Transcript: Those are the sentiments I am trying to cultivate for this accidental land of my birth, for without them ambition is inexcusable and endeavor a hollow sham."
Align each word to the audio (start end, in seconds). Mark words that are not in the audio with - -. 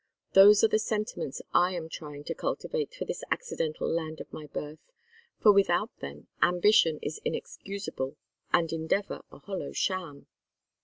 Those 0.33 0.63
are 0.63 0.67
the 0.67 0.79
sentiments 0.79 1.43
I 1.53 1.73
am 1.75 1.87
trying 1.87 2.23
to 2.23 2.33
cultivate 2.33 2.91
for 2.95 3.05
this 3.05 3.23
accidental 3.29 3.87
land 3.87 4.19
of 4.19 4.33
my 4.33 4.47
birth, 4.47 4.79
for 5.39 5.51
without 5.51 5.95
them 5.99 6.25
ambition 6.41 6.97
is 7.03 7.21
inexcusable 7.23 8.17
and 8.51 8.73
endeavor 8.73 9.21
a 9.31 9.37
hollow 9.37 9.73
sham." 9.73 10.25